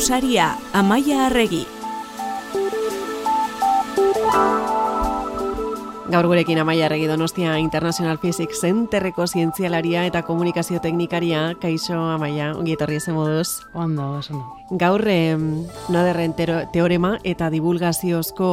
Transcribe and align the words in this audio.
Gosaria, 0.00 0.56
Amaia 0.72 1.26
Arregi. 1.26 1.66
Gaur 6.08 6.26
gurekin 6.26 6.56
Amaia 6.58 6.86
Arregi 6.86 7.04
Donostia 7.04 7.58
International 7.58 8.16
Physics 8.16 8.62
Centerreko 8.62 9.26
zientzialaria 9.26 10.06
eta 10.08 10.22
komunikazio 10.24 10.80
teknikaria. 10.80 11.52
Kaixo 11.60 12.00
Amaia, 12.14 12.54
ongi 12.56 12.78
etorri 12.78 12.96
eze 12.96 13.12
moduz. 13.12 13.60
Ondo, 13.74 14.08
ondo. 14.16 14.42
Gaur 14.70 15.04
eh, 15.04 15.36
naderren 15.92 16.32
teorema 16.72 17.18
eta 17.22 17.52
divulgaziozko 17.52 18.50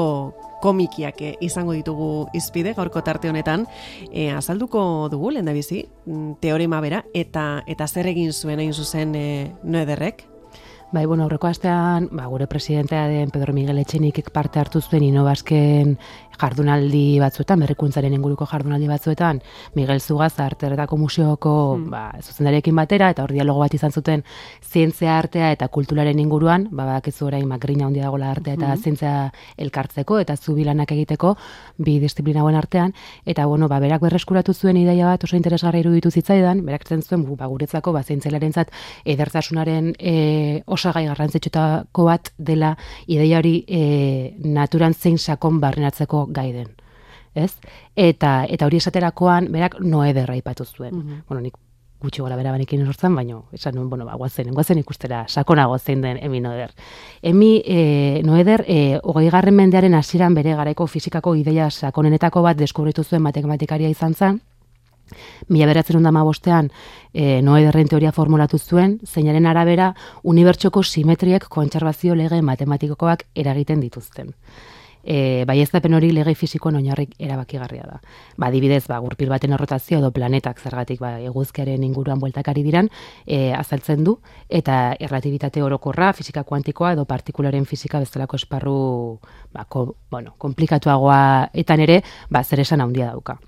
komikiak 0.59 1.21
eh, 1.21 1.35
izango 1.39 1.71
ditugu 1.71 2.27
izpide 2.35 2.75
gaurko 2.75 3.07
tarte 3.07 3.31
honetan. 3.31 3.69
E, 4.11 4.33
azalduko 4.35 5.07
dugu 5.07 5.31
lehen 5.31 5.55
bizi 5.55 5.85
mm, 5.87 6.41
teorema 6.43 6.83
bera 6.83 7.05
eta 7.15 7.63
eta 7.65 7.87
zer 7.87 8.11
egin 8.11 8.33
zuen 8.33 8.59
hain 8.59 8.73
zuzen 8.75 9.15
e, 9.15 9.29
noederrek? 9.63 10.27
Bai, 10.89 11.05
bueno, 11.05 11.23
aurreko 11.25 11.49
astean, 11.49 12.07
ba, 12.15 12.29
gure 12.31 12.45
presidentea 12.47 13.09
den 13.11 13.29
Pedro 13.29 13.51
Miguel 13.51 13.81
Etxenik 13.81 14.21
parte 14.31 14.61
hartu 14.61 14.79
zuen 14.79 15.03
inobazken 15.03 15.97
jardunaldi 16.37 17.17
batzuetan, 17.19 17.59
berrikuntzaren 17.65 18.13
inguruko 18.13 18.45
jardunaldi 18.47 18.87
batzuetan, 18.87 19.41
Miguel 19.75 19.99
Zugaz 19.99 20.37
arteretako 20.39 20.97
museoko 21.01 21.53
hmm. 21.75 21.89
ba, 21.91 22.03
zuzendarekin 22.21 22.75
batera, 22.77 23.09
eta 23.11 23.25
hor 23.25 23.33
dialogo 23.35 23.63
bat 23.65 23.73
izan 23.73 23.91
zuten 23.91 24.23
zientzia 24.63 25.17
artea 25.17 25.51
eta 25.51 25.67
kulturaren 25.73 26.19
inguruan, 26.23 26.67
ba, 26.71 26.85
bakizu 26.93 27.27
orain 27.27 27.47
makrina 27.49 27.87
handia 27.87 28.05
dagoela 28.05 28.31
artea 28.31 28.55
eta 28.55 28.69
hmm. 28.69 28.83
zientzia 28.83 29.13
elkartzeko 29.57 30.21
eta 30.23 30.37
zubilanak 30.37 30.93
egiteko, 30.95 31.35
bi 31.77 31.97
disiplina 31.99 32.45
artean, 32.57 32.93
eta 33.25 33.45
bueno, 33.45 33.67
ba, 33.67 33.79
berak 33.83 34.01
berreskuratu 34.01 34.53
zuen 34.53 34.77
ideia 34.77 35.07
bat 35.07 35.23
oso 35.23 35.35
interesgarra 35.35 35.79
iruditu 35.79 36.11
zitzaidan, 36.11 36.63
berak 36.65 36.87
zen 36.87 37.01
zuen, 37.01 37.25
ba, 37.35 37.47
guretzako, 37.47 37.91
ba, 37.91 38.03
zientzialaren 38.03 38.53
zat, 38.53 38.71
edertasunaren 39.03 39.93
e, 39.99 40.63
osagai 40.77 41.05
garrantzitsutako 41.09 42.07
bat 42.07 42.33
dela 42.37 42.73
ideia 43.07 43.41
hori 43.41 43.59
e, 43.67 43.83
naturan 44.45 44.93
zein 44.93 45.17
sakon 45.17 45.61
barrenatzeko 45.63 46.27
gai 46.31 46.51
den. 46.53 46.73
Ez? 47.37 47.53
Eta 47.95 48.43
eta 48.49 48.65
hori 48.65 48.79
esaterakoan 48.81 49.51
berak 49.53 49.79
noeder 49.81 50.31
aipatu 50.31 50.65
zuen. 50.65 50.93
Mm 50.95 51.23
Bueno, 51.27 51.41
nik 51.41 51.57
gutxi 52.01 52.21
gola 52.21 52.35
bera 52.37 52.51
banekin 52.53 52.83
esortzen, 52.83 53.15
baina 53.17 53.39
esan 53.53 53.75
nuen, 53.75 53.89
bueno, 53.89 54.05
ba, 54.05 54.15
guazen, 54.21 54.51
guazen 54.53 54.77
ikustera, 54.77 55.23
sakonago 55.27 55.77
zein 55.79 56.03
den 56.05 56.19
emi 56.21 56.39
noeder. 56.41 56.73
Emi 57.25 57.63
e, 57.65 58.21
noeder, 58.25 58.63
e, 58.67 58.99
ogei 59.01 59.31
garren 59.33 59.57
mendearen 59.57 59.97
hasieran 59.97 60.37
bere 60.37 60.53
garaiko 60.59 60.85
fizikako 60.87 61.33
ideia 61.35 61.71
sakonenetako 61.71 62.43
bat 62.45 62.59
deskubritu 62.59 63.03
zuen 63.03 63.25
matematikaria 63.25 63.89
izan 63.89 64.13
zen, 64.13 64.41
Mila 65.49 65.67
beratzen 65.69 66.03
da 66.03 66.11
bostean, 66.23 66.71
e, 67.13 67.41
noederren 67.41 67.87
teoria 67.87 68.11
formulatu 68.11 68.57
zuen, 68.57 68.99
zeinaren 69.05 69.45
arabera, 69.45 69.93
unibertsoko 70.23 70.83
simetriek 70.83 71.47
kontserbazio 71.49 72.15
lege 72.15 72.41
matematikokoak 72.41 73.27
eragiten 73.35 73.79
dituzten 73.79 74.33
e, 75.07 75.45
bai 75.47 75.61
ez 75.61 75.69
hori 75.71 76.11
lege 76.11 76.35
fizikoan 76.35 76.75
oinarrik 76.75 77.15
erabakigarria 77.19 77.85
da. 77.87 78.01
Ba, 78.37 78.51
dibidez, 78.51 78.85
ba, 78.87 78.99
gurpil 78.99 79.29
baten 79.31 79.53
errotazio 79.55 79.99
edo 79.99 80.11
planetak 80.11 80.59
zergatik 80.59 80.99
ba, 80.99 81.15
eguzkearen 81.19 81.83
inguruan 81.83 82.19
bueltakari 82.19 82.63
diran, 82.63 82.89
e, 83.25 83.53
azaltzen 83.53 84.03
du, 84.03 84.17
eta 84.49 84.95
erlatibitate 84.99 85.63
orokorra, 85.63 86.11
fizika 86.13 86.43
kuantikoa 86.43 86.93
edo 86.97 87.05
partikularen 87.05 87.65
fizika 87.65 88.03
bezalako 88.03 88.35
esparru 88.35 88.79
ba, 89.53 89.65
ko, 89.65 89.93
bueno, 90.11 90.35
komplikatuagoa 90.37 91.49
etan 91.53 91.79
ere, 91.87 92.01
ba, 92.29 92.43
zer 92.43 92.65
esan 92.67 92.83
handia 92.83 93.13
dauka. 93.13 93.39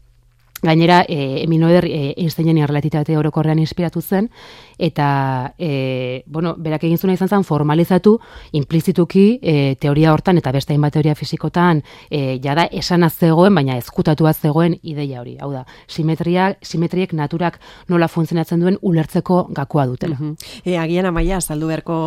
Gainera, 0.62 1.04
e, 1.08 1.44
Eminoeder 1.44 1.86
e, 1.86 2.14
Einsteinen 2.18 2.58
errealitate 2.58 3.18
orokorrean 3.18 3.60
inspiratu 3.60 4.02
zen, 4.02 4.30
eta, 4.78 5.54
e, 5.58 6.24
bueno, 6.28 6.56
berak 6.58 6.84
egin 6.84 6.98
zuen 6.98 7.14
izan 7.14 7.30
zen 7.30 7.44
formalizatu, 7.44 8.18
implizituki 8.52 9.40
e, 9.42 9.76
teoria 9.80 10.14
hortan, 10.14 10.38
eta 10.38 10.52
beste 10.52 10.74
hainbat 10.74 10.98
teoria 10.98 11.16
fizikotan, 11.16 11.84
e, 12.10 12.40
jada 12.44 12.68
esan 12.72 13.08
zegoen, 13.10 13.56
baina 13.56 13.78
ezkutatu 13.78 14.28
zegoen 14.34 14.78
ideia 14.84 15.22
hori. 15.22 15.38
Hau 15.40 15.52
da, 15.52 15.66
simetria, 15.88 16.56
simetriek 16.62 17.14
naturak 17.14 17.60
nola 17.88 18.08
funtzionatzen 18.08 18.60
duen 18.60 18.78
ulertzeko 18.82 19.48
gakoa 19.52 19.86
dutela. 19.86 20.18
Mm 20.20 20.36
e, 20.64 20.78
agian 20.78 21.06
amaia, 21.10 21.40
saldu 21.42 21.70
beharko 21.70 21.98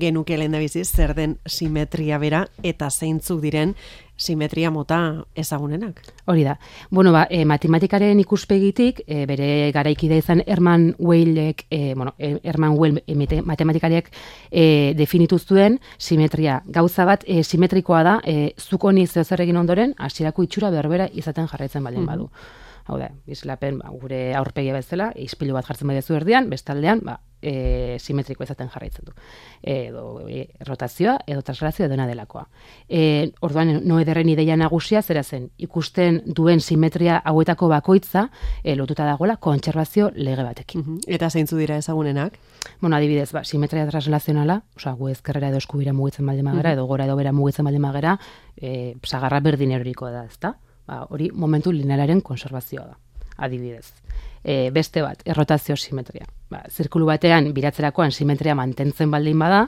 genuke 0.00 0.38
lehen 0.38 0.54
da 0.54 0.60
biziz, 0.62 0.88
zer 0.88 1.14
den 1.14 1.38
simetria 1.46 2.18
bera, 2.22 2.46
eta 2.62 2.90
zeintzuk 2.90 3.40
diren, 3.44 3.74
simetria 4.20 4.70
mota 4.70 5.24
ezagunenak. 5.34 6.02
Hori 6.26 6.44
da. 6.44 6.58
Bueno, 6.90 7.12
ba, 7.12 7.26
e, 7.30 7.44
matematikaren 7.44 8.20
ikuspegitik, 8.20 9.02
e, 9.06 9.24
bere 9.26 9.70
garaikide 9.72 10.20
izan 10.20 10.44
Herman 10.46 10.94
Weillek, 10.98 11.64
e, 11.70 11.94
bueno, 11.94 12.14
e, 12.18 12.36
Herman 12.44 12.76
Weil 12.78 13.02
e, 13.06 13.42
matematikariak 13.42 14.12
e, 14.50 14.94
definitu 14.96 15.38
zuen 15.38 15.80
simetria. 15.98 16.62
Gauza 16.66 17.04
bat 17.08 17.24
e, 17.26 17.42
simetrikoa 17.42 18.02
da, 18.04 18.20
e, 18.24 18.52
zer 19.06 19.40
egin 19.40 19.56
ondoren, 19.56 19.94
hasierako 19.98 20.42
itxura 20.42 20.70
berbera 20.70 21.08
izaten 21.12 21.48
jarraitzen 21.48 21.84
baldin 21.84 22.06
badu. 22.06 22.30
Hau 22.86 22.98
da, 22.98 23.10
izlapen, 23.26 23.78
ba, 23.78 23.90
gure 23.90 24.34
aurpegia 24.34 24.74
bezala, 24.74 25.12
ispilu 25.16 25.54
bat 25.54 25.66
jartzen 25.66 25.88
badezu 25.88 26.14
erdian, 26.14 26.48
bestaldean, 26.50 27.00
ba, 27.04 27.20
e, 27.42 27.98
simetriko 27.98 28.44
izaten 28.44 28.68
jarraitzen 28.72 29.06
du. 29.06 29.12
edo 29.62 30.28
e, 30.28 30.48
rotazioa, 30.66 31.18
edo 31.26 31.42
traslazioa 31.42 31.88
dena 31.88 32.06
delakoa. 32.08 32.46
E, 32.88 33.32
orduan, 33.40 33.72
no 33.86 34.00
ederren 34.00 34.28
ideia 34.28 34.56
nagusia, 34.56 35.02
zera 35.02 35.22
zen, 35.22 35.50
ikusten 35.58 36.22
duen 36.26 36.60
simetria 36.60 37.20
hauetako 37.24 37.68
bakoitza, 37.68 38.28
e, 38.62 38.76
lotuta 38.76 39.06
dagoela, 39.08 39.36
kontserbazio 39.36 40.10
lege 40.14 40.44
batekin. 40.44 41.00
Eta 41.06 41.30
zeintzu 41.30 41.58
dira 41.60 41.76
ezagunenak? 41.80 42.38
Bueno, 42.80 42.96
adibidez, 42.96 43.30
ba, 43.32 43.44
simetria 43.44 43.86
traslazionala, 43.88 44.62
oza, 44.76 44.92
gu 44.96 45.10
ezkerrera 45.14 45.50
edo 45.52 45.60
eskubira 45.60 45.92
mugitzen 45.96 46.26
baldin 46.26 46.48
magera, 46.48 46.74
edo 46.76 46.86
gora 46.86 47.06
edo 47.08 47.16
bera 47.16 47.32
mugitzen 47.32 47.68
baldin 47.68 47.84
magera, 47.84 48.18
e, 48.56 48.94
sagarra 49.04 49.40
berdin 49.40 49.72
eroriko 49.76 50.10
da, 50.10 50.24
ezta? 50.24 50.56
Ba, 50.86 51.04
hori 51.10 51.30
momentu 51.32 51.72
linearen 51.72 52.20
konservazioa 52.20 52.86
da, 52.86 52.98
adibidez 53.36 53.92
e, 54.44 54.70
beste 54.70 55.02
bat, 55.02 55.22
errotazio 55.24 55.76
simetria. 55.76 56.26
Ba, 56.50 56.64
zirkulu 56.66 57.06
batean, 57.06 57.52
biratzerakoan 57.54 58.10
simetria 58.10 58.56
mantentzen 58.58 59.10
baldin 59.10 59.38
bada, 59.38 59.60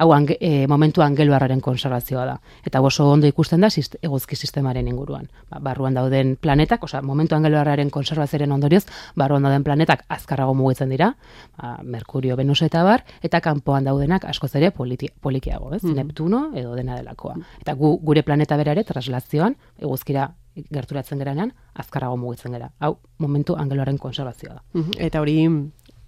hau 0.00 0.08
ange, 0.16 0.38
e, 0.40 0.66
momentu 0.70 1.02
angeluarraren 1.04 1.60
konservazioa 1.60 2.24
da. 2.24 2.36
Eta 2.64 2.80
oso 2.80 3.10
ondo 3.10 3.28
ikusten 3.28 3.60
da 3.60 3.68
sist, 3.68 3.98
eguzki 4.00 4.36
sistemaren 4.36 4.88
inguruan. 4.88 5.28
Ba, 5.50 5.60
barruan 5.60 5.98
dauden 5.98 6.36
planetak, 6.40 6.84
osea, 6.88 7.02
momentu 7.02 7.36
angeluarraren 7.36 7.90
konservazioaren 7.90 8.56
ondorioz, 8.56 8.86
barruan 9.16 9.44
dauden 9.44 9.66
planetak 9.66 10.06
azkarrago 10.08 10.54
mugitzen 10.54 10.88
dira, 10.88 11.12
ba, 11.60 11.76
Merkurio, 11.82 12.36
Venus 12.40 12.62
eta 12.62 12.84
bar, 12.84 13.04
eta 13.22 13.42
kanpoan 13.44 13.84
daudenak 13.84 14.24
askoz 14.24 14.54
ere 14.56 14.70
polikiago, 14.72 15.74
ez? 15.74 15.82
Mm. 15.84 15.96
Neptuno 16.00 16.44
edo 16.56 16.74
dena 16.78 16.96
delakoa. 16.96 17.36
Eta 17.60 17.76
gu, 17.76 17.98
gure 18.00 18.24
planeta 18.24 18.56
berare, 18.56 18.84
traslazioan, 18.84 19.58
eguzkira 19.78 20.30
gerturatzen 20.72 21.20
geranean, 21.20 21.52
azkarago 21.78 22.16
mugitzen 22.20 22.56
gara. 22.56 22.70
Hau, 22.80 22.96
momentu 23.22 23.54
angeloaren 23.60 23.98
konservazioa 23.98 24.19
da. 24.24 24.62
Mhm. 24.72 24.90
Eta 24.98 25.20
hori 25.20 25.48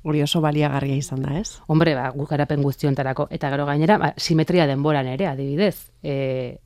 hori 0.03 0.23
oso 0.23 0.41
baliagarria 0.43 0.97
izan 0.97 1.23
da, 1.23 1.39
ez? 1.39 1.61
Hombre, 1.67 1.95
ba, 1.95 2.11
gukarapen 2.11 2.63
guztiontarako. 2.63 3.29
Eta 3.31 3.51
gero 3.51 3.67
gainera, 3.67 3.99
ba, 3.99 4.13
simetria 4.17 4.67
denboran 4.67 5.07
ere, 5.07 5.29
adibidez. 5.31 5.93
E, 6.03 6.59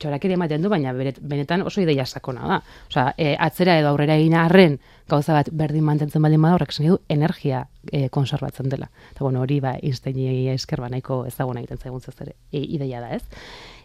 txorakiri 0.00 0.34
ematen 0.34 0.62
du, 0.64 0.70
baina 0.72 0.92
benetan 0.94 1.66
oso 1.68 1.82
ideia 1.82 2.06
sakona 2.06 2.46
da. 2.48 2.60
Osa, 2.88 3.10
e, 3.18 3.34
atzera 3.38 3.76
edo 3.78 3.92
aurrera 3.92 4.16
egin 4.16 4.34
arren, 4.38 4.78
gauza 5.10 5.34
bat 5.34 5.50
berdin 5.52 5.84
mantentzen 5.84 6.22
baldin 6.22 6.42
bada, 6.42 6.56
horrek 6.56 6.72
du 6.78 6.98
energia 7.08 7.66
e, 7.92 8.08
konservatzen 8.08 8.70
dela. 8.70 8.90
Eta 9.12 9.24
bueno, 9.24 9.42
hori 9.42 9.60
ba, 9.60 9.74
Einsteini 9.82 10.48
esker 10.54 10.80
nahiko 10.80 11.24
ezaguna 11.26 11.60
egiten 11.60 11.78
zaigun 11.78 12.00
ere, 12.20 12.34
e, 12.52 12.62
ideia 12.62 13.00
da, 13.00 13.14
ez? 13.16 13.22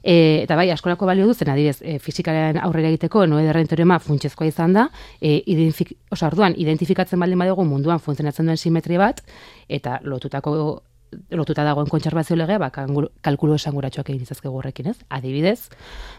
E, 0.04 0.44
eta 0.44 0.56
bai, 0.56 0.70
askolako 0.72 1.06
balio 1.10 1.28
duzen, 1.28 1.50
adibidez, 1.50 1.82
e, 1.82 2.00
fizikaren 2.00 2.60
aurrera 2.62 2.92
egiteko, 2.94 3.26
noe 3.26 3.44
derren 3.44 3.68
teorema 3.68 4.00
funtsezkoa 4.00 4.48
izan 4.48 4.74
da, 4.78 4.90
e, 5.20 5.42
identifik, 5.46 5.96
osa, 6.12 6.28
orduan, 6.28 6.56
identifikatzen 6.58 7.20
baldin 7.20 7.42
badugu 7.42 7.66
munduan 7.66 8.00
funtzionatzen 8.00 8.46
duen 8.46 8.62
simetri 8.62 9.02
bat, 9.02 9.24
eta 9.68 10.00
lotutako 10.04 10.84
lotuta 11.32 11.64
dagoen 11.64 11.90
kontserbazio 11.92 12.38
legea, 12.40 12.60
ba, 12.62 12.72
kalkulu 12.72 13.56
esanguratxoak 13.60 14.10
egin 14.10 14.26
izazke 14.28 14.50
horrekin, 14.50 14.92
ez? 14.94 14.98
Adibidez, 15.10 15.70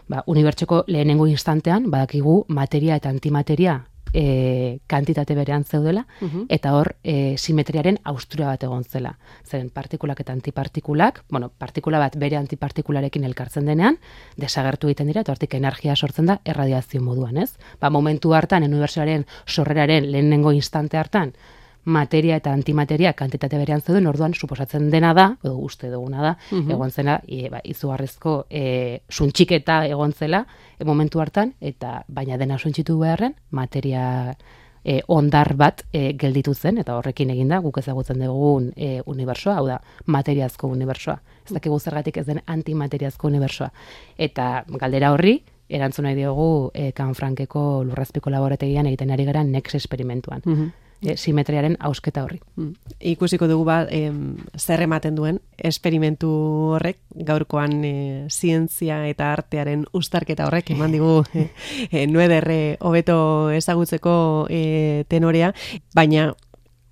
ba, 0.07 0.23
unibertsoko 0.27 0.83
lehenengo 0.87 1.27
instantean, 1.27 1.91
badakigu 1.91 2.43
materia 2.47 2.97
eta 2.99 3.09
antimateria 3.09 3.81
e, 4.13 4.79
kantitate 4.87 5.35
berean 5.35 5.63
zeudela, 5.63 6.05
eta 6.49 6.73
hor 6.75 6.93
e, 7.03 7.35
simetriaren 7.37 7.99
austura 8.03 8.47
bat 8.51 8.63
egon 8.63 8.83
zela. 8.83 9.13
Zeren 9.45 9.69
partikulak 9.73 10.21
eta 10.23 10.33
antipartikulak, 10.33 11.23
bueno, 11.29 11.49
partikula 11.49 11.99
bat 11.99 12.17
bere 12.19 12.39
antipartikularekin 12.39 13.27
elkartzen 13.27 13.67
denean, 13.69 13.99
desagertu 14.37 14.91
egiten 14.91 15.11
dira, 15.11 15.21
eta 15.25 15.35
hortik 15.35 15.53
energia 15.59 15.95
sortzen 15.95 16.31
da 16.31 16.39
erradiazio 16.45 17.01
moduan, 17.01 17.37
ez? 17.37 17.53
Ba, 17.81 17.91
momentu 17.93 18.33
hartan, 18.33 18.65
unibertsuaren 18.67 19.27
sorreraren 19.45 20.11
lehenengo 20.11 20.53
instante 20.55 20.97
hartan, 20.97 21.33
materia 21.87 22.35
eta 22.35 22.51
antimateria 22.51 23.13
kantitate 23.15 23.57
berean 23.57 23.81
zeuden, 23.81 24.07
orduan 24.11 24.33
suposatzen 24.35 24.89
dena 24.91 25.13
da, 25.15 25.27
edo 25.39 25.55
uste 25.63 25.89
duguna 25.91 26.21
da, 26.21 26.35
mm 26.51 26.71
egon 26.77 26.91
zela, 26.91 27.21
e, 27.27 27.47
ba, 27.49 27.61
izugarrezko 27.63 28.33
e, 28.49 29.01
suntxiketa 29.09 29.85
egon 29.87 30.11
zela, 30.11 30.43
e, 30.77 30.83
momentu 30.83 31.21
hartan, 31.23 31.53
eta 31.61 32.01
baina 32.07 32.37
dena 32.37 32.57
suntxitu 32.59 32.97
beharren, 32.99 33.37
materia 33.51 34.35
e, 34.83 34.99
ondar 35.07 35.53
bat 35.55 35.85
e, 35.93 36.11
gelditu 36.19 36.53
zen, 36.53 36.81
eta 36.83 36.97
horrekin 36.99 37.31
eginda 37.31 37.61
guk 37.63 37.79
ezagutzen 37.79 38.19
dugun 38.19 38.73
e, 38.75 38.97
unibersoa, 39.05 39.55
hau 39.61 39.67
da, 39.67 39.77
materiazko 40.05 40.67
unibersoa. 40.67 41.21
Ez 41.47 41.55
dakigu 41.55 41.79
zergatik 41.79 42.17
ez 42.19 42.25
den 42.27 42.41
antimateriazko 42.45 43.31
unibersoa. 43.31 43.69
Eta 44.17 44.65
galdera 44.75 45.13
horri, 45.15 45.37
erantzun 45.69 46.07
nahi 46.07 46.19
diogu 46.19 46.49
e, 46.73 46.91
Kanfrankeko 46.95 47.63
lurrazpiko 47.87 48.31
laborategian 48.31 48.87
egiten 48.91 49.15
ari 49.15 49.27
gara 49.27 49.43
next 49.47 49.79
esperimentuan. 49.79 50.43
Mm 50.43 50.75
simetriaren 51.15 51.77
ausketa 51.79 52.23
horri. 52.23 52.39
Mm. 52.55 52.73
Ikusiko 53.13 53.47
dugu 53.47 53.65
ba, 53.67 53.77
em, 53.89 54.37
zer 54.57 54.81
ematen 54.81 55.15
duen 55.15 55.39
esperimentu 55.57 56.31
horrek, 56.75 56.99
gaurkoan 57.27 57.83
e, 57.85 57.93
zientzia 58.31 59.03
eta 59.09 59.31
artearen 59.33 59.85
ustarketa 59.93 60.47
horrek, 60.47 60.71
eman 60.73 60.95
digu 60.95 61.21
e, 61.33 61.49
e, 61.91 62.07
nuederre 62.07 62.77
hobeto 62.79 63.51
ezagutzeko 63.53 64.47
e, 64.49 65.05
tenorea, 65.09 65.53
baina 65.95 66.33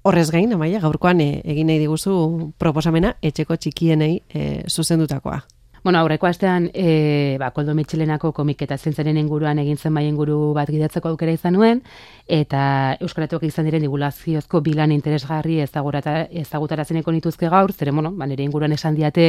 Horrez 0.06 0.28
gain, 0.30 0.52
amaia, 0.54 0.78
gaurkoan 0.84 1.18
egin 1.26 1.66
nahi 1.66 1.80
diguzu 1.82 2.52
proposamena 2.62 3.16
etxeko 3.26 3.56
txikienei 3.58 4.20
e, 4.30 4.44
zuzendutakoa. 4.70 5.40
Bueno, 5.86 6.00
aurreko 6.00 6.26
astean, 6.26 6.72
e, 6.74 7.38
ba, 7.38 7.52
Koldo 7.54 7.76
Mitxelenako 7.78 8.32
komik 8.34 8.64
eta 8.66 8.74
zentzaren 8.74 9.20
inguruan 9.22 9.60
egin 9.62 9.78
zen 9.78 9.94
bai 9.94 10.08
inguru 10.08 10.38
bat 10.58 10.72
gidatzeko 10.74 11.12
aukera 11.12 11.36
izan 11.36 11.54
nuen, 11.54 11.84
eta 12.26 12.98
Euskaratuak 13.06 13.44
izan 13.46 13.68
diren 13.70 13.86
digulaziozko 13.86 14.64
bilan 14.66 14.90
interesgarri 14.96 15.60
ezagutarazeneko 15.62 17.14
nituzke 17.14 17.52
gaur, 17.54 17.70
zere, 17.72 17.94
bueno, 17.94 18.10
ba, 18.18 18.26
nire 18.26 18.42
inguruan 18.42 18.74
esan 18.74 18.98
diate 18.98 19.28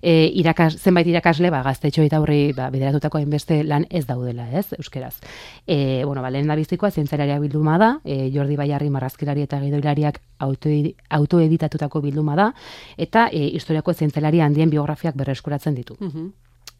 e, 0.00 0.14
irakas, 0.32 0.78
zenbait 0.80 1.10
irakasle, 1.12 1.50
ba, 1.52 1.60
gaztetxo 1.66 2.00
eta 2.08 2.22
horri 2.24 2.54
ba, 2.56 2.70
bideratutako 2.72 3.20
hainbeste 3.20 3.60
lan 3.68 3.84
ez 3.90 4.06
daudela, 4.08 4.48
ez, 4.48 4.72
euskeraz. 4.78 5.18
E, 5.66 6.06
bueno, 6.06 6.24
ba, 6.24 6.32
lehen 6.32 6.48
da 6.48 6.56
bizikoa, 6.56 6.88
zentzararia 6.88 7.36
bilduma 7.44 7.76
da, 7.76 7.90
e, 8.08 8.30
Jordi 8.32 8.56
Baiarri 8.56 8.88
marrazkilari 8.88 9.44
eta 9.44 9.60
gidoilariak 9.60 10.22
autoeditatutako 10.40 11.98
auto 11.98 12.06
bilduma 12.08 12.40
da, 12.40 12.54
eta 12.96 13.28
e, 13.28 13.44
historiako 13.60 13.92
zentzelaria 13.92 14.48
handien 14.48 14.72
biografiak 14.72 15.20
berreskuratzen 15.20 15.76
ditu. 15.76 15.97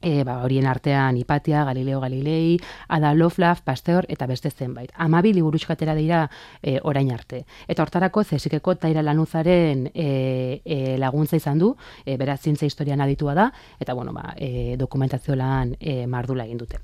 E, 0.00 0.22
ba, 0.22 0.44
horien 0.44 0.66
artean 0.70 1.16
Hipatia, 1.16 1.64
Galileo 1.64 2.00
Galilei, 2.00 2.60
Ada 2.86 3.14
Lovelace, 3.14 3.64
Pasteur 3.64 4.06
eta 4.08 4.28
beste 4.30 4.50
zenbait. 4.50 4.92
Amabi 4.94 5.32
liburuzkatera 5.34 5.94
dira 5.98 6.20
e, 6.62 6.78
orain 6.84 7.10
arte. 7.10 7.44
Eta 7.66 7.82
hortarako 7.82 8.22
zesikeko 8.22 8.76
taira 8.78 9.02
lanuzaren 9.02 9.88
e, 9.92 10.62
e, 10.64 10.96
laguntza 11.02 11.36
izan 11.36 11.58
du, 11.58 11.74
e, 12.04 12.16
beraz 12.16 12.40
zintza 12.42 12.66
historian 12.66 13.02
aditua 13.02 13.34
da, 13.34 13.50
eta 13.80 13.94
bueno, 13.94 14.14
ba, 14.14 14.34
e, 14.36 14.76
dokumentazio 14.78 15.34
lan 15.34 15.74
e, 15.80 16.06
mardula 16.06 16.46
egin 16.46 16.62
dute 16.62 16.78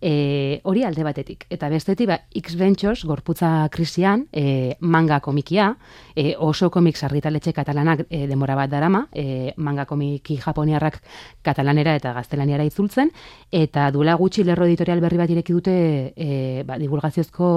e, 0.00 0.60
hori 0.64 0.82
alde 0.84 1.04
batetik. 1.04 1.46
Eta 1.50 1.68
bestetik, 1.72 2.08
ba, 2.08 2.18
X 2.34 2.56
Ventures, 2.60 3.04
gorputza 3.08 3.68
krisian, 3.72 4.26
e, 4.32 4.76
manga 4.80 5.20
komikia, 5.20 5.70
e, 6.14 6.34
oso 6.38 6.70
komik 6.70 6.96
sarritaletxe 6.96 7.54
katalanak 7.56 8.04
e, 8.10 8.26
demora 8.28 8.56
bat 8.58 8.70
darama, 8.70 9.06
e, 9.12 9.54
manga 9.56 9.86
komiki 9.86 10.36
japoniarrak 10.42 11.00
katalanera 11.42 11.94
eta 11.96 12.12
gaztelaniara 12.16 12.66
itzultzen, 12.68 13.12
eta 13.50 13.90
duela 13.94 14.16
gutxi 14.20 14.44
lerro 14.44 14.66
editorial 14.68 15.00
berri 15.00 15.20
bat 15.20 15.30
ireki 15.30 15.56
dute 15.56 15.76
e, 16.16 16.62
ba, 16.66 16.78
divulgaziozko, 16.78 17.48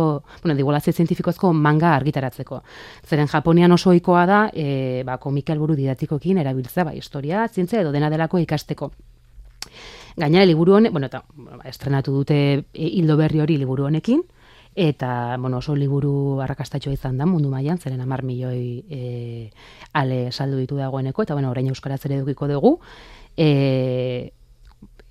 bueno, 0.44 0.56
divulgazio 0.56 0.94
zientifikozko 0.94 1.52
manga 1.54 1.96
argitaratzeko. 1.96 2.62
Zeren 3.06 3.28
Japonian 3.28 3.72
oso 3.76 3.92
ohikoa 3.92 4.26
da, 4.26 4.42
e, 4.54 5.04
ba, 5.06 5.18
komik 5.18 5.50
alburu 5.52 5.76
didatikokin 5.76 6.40
erabiltza, 6.46 6.88
ba, 6.88 6.96
historia, 6.96 7.48
zientzia 7.48 7.82
edo 7.84 7.92
dena 7.92 8.10
delako 8.14 8.40
ikasteko. 8.40 8.92
Gainera 10.18 10.46
liburu 10.46 10.74
honek, 10.74 10.92
bueno, 10.92 11.08
eta 11.08 11.22
estrenatu 11.70 12.12
dute 12.12 12.38
e, 12.74 12.88
hildo 12.88 13.18
berri 13.20 13.40
hori 13.44 13.58
liburu 13.58 13.86
honekin 13.86 14.24
eta 14.78 15.38
bueno, 15.40 15.58
oso 15.58 15.76
liburu 15.76 16.40
arrakastatxoa 16.42 16.94
izan 16.94 17.18
da 17.18 17.26
mundu 17.26 17.50
mailan, 17.50 17.78
zeren 17.78 18.02
10 18.02 18.26
milioi 18.26 18.84
e, 18.90 19.02
ale 19.94 20.32
saldu 20.32 20.58
ditu 20.58 20.78
dagoeneko 20.78 21.26
eta 21.26 21.38
bueno, 21.38 21.50
orain 21.50 21.70
euskaraz 21.70 22.04
ere 22.06 22.20
edukiko 22.20 22.48
dugu. 22.50 22.74
E, 23.38 24.34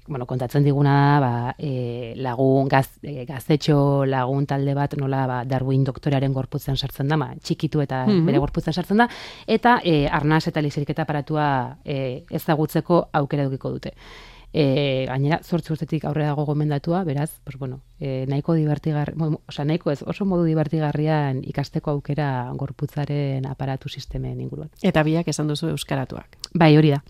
bueno, 0.06 0.26
kontatzen 0.26 0.62
diguna 0.62 0.94
ba, 1.20 1.32
e, 1.58 2.14
lagun 2.22 2.68
gaz, 2.68 2.98
e, 3.02 3.24
gaztetxo 3.26 4.04
lagun 4.06 4.46
talde 4.46 4.74
bat 4.74 4.94
nola 4.98 5.24
ba, 5.26 5.40
Darwin 5.44 5.82
doktorearen 5.84 6.34
gorputzen 6.34 6.78
sartzen 6.78 7.10
da, 7.10 7.18
ba, 7.18 7.32
txikitu 7.42 7.82
eta 7.82 8.04
mm 8.06 8.26
bere 8.26 8.38
gorputzen 8.42 8.74
sartzen 8.74 9.02
da, 9.02 9.08
eta 9.46 9.80
e, 9.84 10.06
arnaz 10.06 10.46
eta 10.46 10.62
lizirik 10.62 10.94
eta 10.94 11.02
aparatua 11.02 11.48
e, 11.84 12.24
ezagutzeko 12.30 13.08
aukera 13.12 13.46
edukiko 13.46 13.70
dute 13.74 13.94
e, 14.56 15.04
gainera 15.04 15.42
zortzi 15.44 15.74
urtetik 15.74 16.06
aurrera 16.08 16.32
dago 16.32 16.46
gomendatua, 16.48 17.04
beraz, 17.04 17.40
pues, 17.44 17.58
bueno, 17.58 17.82
e, 18.00 18.24
nahiko 18.28 18.54
divertigar, 18.56 19.12
oza, 19.46 19.66
nahiko 19.68 19.92
ez, 19.92 20.00
oso 20.02 20.24
modu 20.24 20.46
divertigarrian 20.48 21.42
ikasteko 21.44 21.92
aukera 21.92 22.48
gorputzaren 22.56 23.46
aparatu 23.46 23.92
sistemen 23.92 24.40
inguruan. 24.40 24.72
Eta 24.82 25.04
biak 25.04 25.28
esan 25.28 25.52
duzu 25.52 25.68
euskaratuak. 25.74 26.40
Bai, 26.54 26.72
hori 26.78 26.94
da. 26.96 27.02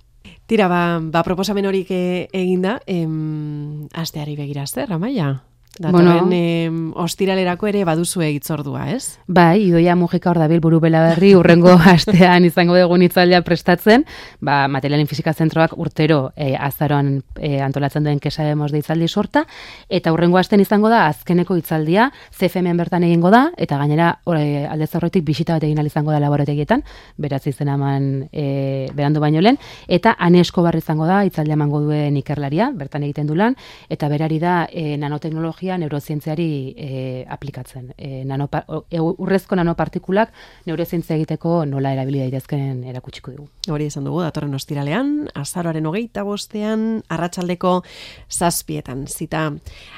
Tira, 0.51 0.67
ba, 0.67 0.99
ba 1.01 1.23
proposamen 1.23 1.71
horik 1.71 1.93
e, 1.95 2.29
eginda, 2.35 2.81
em, 2.87 3.87
asteari 3.95 4.35
begira 4.35 4.67
zer, 4.67 4.91
amaia? 4.93 5.37
Datorren 5.79 6.25
bueno, 6.25 6.29
eh, 6.33 6.71
ostiralerako 7.03 7.67
ere 7.69 7.83
baduzu 7.85 8.23
egitzordua, 8.25 8.87
ez? 8.95 9.19
Bai, 9.29 9.67
idoia 9.67 9.93
mugika 9.99 10.31
hor 10.31 10.39
dabil 10.41 10.61
buru 10.65 10.79
bela 10.81 11.03
berri, 11.11 11.35
urrengo 11.37 11.75
astean 11.93 12.47
izango 12.49 12.79
dugu 12.79 12.97
nitzaldea 13.03 13.43
prestatzen, 13.45 14.07
ba, 14.41 14.63
materialin 14.73 15.09
fizika 15.11 15.35
zentroak 15.35 15.75
urtero 15.77 16.31
eh, 16.35 16.55
azaroan 16.57 17.19
eh, 17.37 17.61
antolatzen 17.61 18.07
duen 18.09 18.23
kesa 18.25 18.47
demoz 18.49 18.71
de 18.73 18.81
itzaldi 18.81 19.09
sorta, 19.09 19.45
eta 19.91 20.15
urrengo 20.17 20.41
astean 20.41 20.65
izango 20.65 20.89
da 20.89 21.03
azkeneko 21.11 21.59
itzaldia, 21.61 22.09
cfm 22.33 22.73
bertan 22.81 23.05
egingo 23.05 23.35
da, 23.35 23.51
eta 23.59 23.77
gainera 23.83 24.15
ore, 24.25 24.65
alde 24.65 24.89
zaurretik 24.89 25.27
bisita 25.29 25.59
bat 25.59 25.69
egin 25.69 25.85
izango 25.85 26.15
da 26.15 26.23
laborategietan, 26.25 26.87
beraz 27.21 27.43
izan 27.47 27.69
aman 27.75 28.09
eh, 28.33 28.89
berandu 28.97 29.21
baino 29.21 29.45
lehen, 29.45 29.61
eta 29.89 30.17
anesko 30.19 30.65
barri 30.65 30.81
izango 30.81 31.05
da, 31.05 31.21
itzaldia 31.29 31.61
emango 31.61 31.85
duen 31.85 32.17
ikerlaria, 32.17 32.73
bertan 32.73 33.05
egiten 33.05 33.29
du 33.29 33.37
lan, 33.37 33.61
eta 33.93 34.09
berari 34.09 34.41
da 34.41 34.63
eh, 34.73 34.97
nanoteknologia 34.97 35.66
teknologia 35.67 35.79
neurozientziari 35.79 36.75
e, 36.77 37.27
aplikatzen. 37.29 37.95
E, 37.99 38.25
nanopa, 38.25 38.65
e, 38.91 39.01
urrezko 39.01 39.57
nanopartikulak 39.57 40.33
neurozientzia 40.67 41.17
egiteko 41.17 41.65
nola 41.67 41.93
erabili 41.93 42.21
daitezkeen 42.23 42.85
erakutsiko 42.85 43.33
dugu. 43.33 43.49
Hori 43.71 43.87
esan 43.87 44.05
dugu, 44.05 44.23
datorren 44.23 44.55
ostiralean, 44.55 45.29
azaroaren 45.35 45.87
hogeita 45.87 46.25
bostean, 46.25 47.03
arratsaldeko 47.09 47.83
zazpietan, 48.31 49.07
zita 49.07 49.53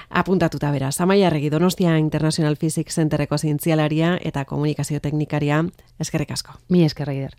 apuntatuta 0.08 0.70
bera. 0.72 0.90
Zamaia 0.92 1.30
regi, 1.30 1.50
Donostia 1.50 1.96
International 1.98 2.56
Physics 2.56 2.94
Centerreko 2.96 3.38
zientzialaria 3.38 4.18
eta 4.22 4.44
komunikazio 4.44 5.00
teknikaria, 5.00 5.64
eskerrik 6.00 6.32
asko. 6.32 6.58
Mi 6.68 6.84
eskerrik 6.84 7.38